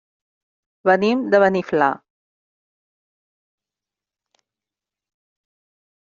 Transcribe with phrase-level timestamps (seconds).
[0.89, 1.89] Venim de Beniflà.